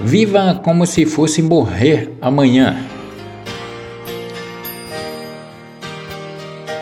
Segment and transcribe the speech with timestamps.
[0.00, 2.76] Viva como se fosse morrer amanhã.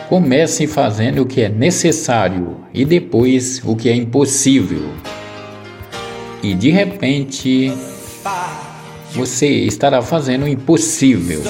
[0.09, 4.89] Comece fazendo o que é necessário e depois o que é impossível.
[6.43, 7.73] E de repente
[9.13, 11.41] você estará fazendo o impossível.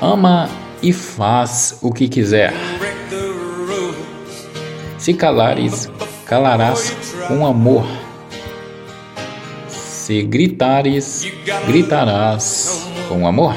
[0.00, 0.48] Ama
[0.82, 2.54] e faz o que quiser.
[4.98, 5.90] Se calares,
[6.24, 6.94] calarás
[7.28, 8.05] com amor.
[10.06, 11.26] Se gritares,
[11.66, 13.56] gritarás com amor.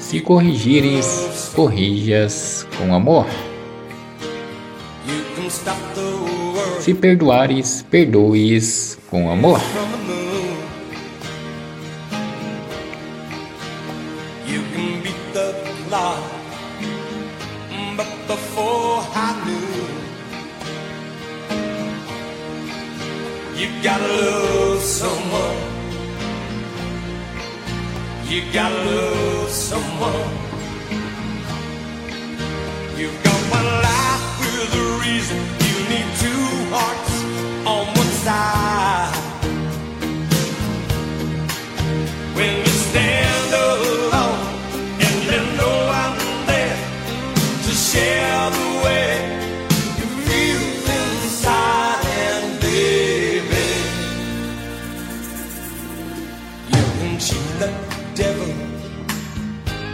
[0.00, 3.24] Se corrigires, corrijas com amor.
[6.80, 9.60] Se perdoares, perdoes com amor.
[17.96, 19.75] But before I knew,
[23.56, 25.56] you gotta love someone.
[28.28, 30.30] You gotta love someone.
[32.98, 35.38] You've got one life with a reason.
[35.68, 37.15] You need two hearts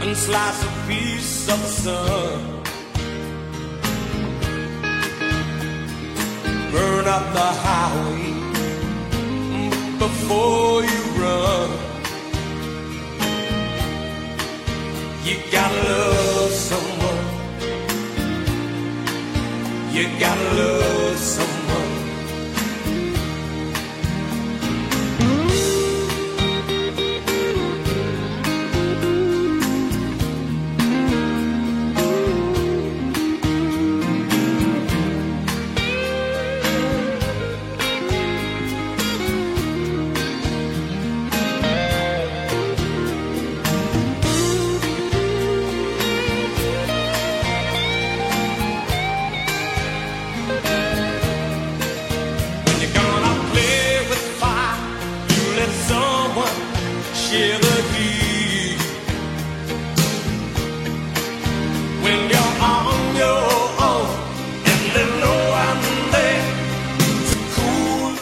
[0.03, 2.41] and slice a piece of the sun.
[6.72, 8.33] Burn up the highway
[9.98, 11.70] before you run.
[15.25, 17.25] You gotta love someone.
[19.95, 21.62] You gotta love someone.
[57.33, 57.72] cheer the